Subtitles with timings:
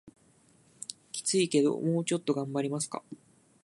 [1.11, 3.03] キツいけどもうちょっと頑張りますか